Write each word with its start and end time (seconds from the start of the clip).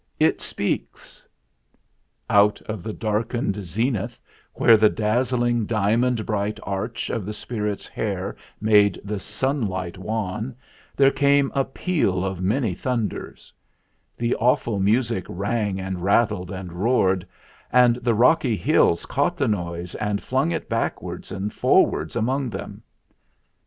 It 0.19 0.41
speaks!" 0.41 1.27
Out 2.27 2.59
of 2.63 2.81
the 2.81 2.91
darkened 2.91 3.55
zenith, 3.57 4.19
where 4.55 4.75
the 4.75 4.89
daz 4.89 5.31
zling 5.31 5.67
diamond 5.67 6.25
bright 6.25 6.59
arch 6.63 7.11
of 7.11 7.23
the 7.23 7.35
Spirit's 7.35 7.87
hair 7.87 8.35
made 8.59 8.99
the 9.03 9.17
daylight 9.39 9.99
wan, 9.99 10.55
there 10.95 11.11
came 11.11 11.51
a 11.53 11.63
peal 11.63 12.25
of 12.25 12.41
many 12.41 12.73
thunders. 12.73 13.53
The 14.17 14.35
awful 14.37 14.79
music 14.79 15.27
rang 15.29 15.79
and 15.79 16.01
rattled 16.03 16.49
and 16.49 16.73
roared; 16.73 17.27
and 17.71 17.97
the 17.97 18.15
rocky 18.15 18.55
hills 18.57 19.05
caught 19.05 19.37
THE 19.37 19.47
MAKING 19.47 19.53
OF 19.59 19.65
THE 19.65 19.67
CHARM 19.67 19.75
37 19.77 20.01
the 20.01 20.07
noise 20.07 20.09
and 20.13 20.23
flung 20.23 20.51
it 20.51 20.67
backwards 20.67 21.31
and 21.31 21.53
for 21.53 21.85
wards 21.85 22.15
among 22.15 22.49
them. 22.49 22.81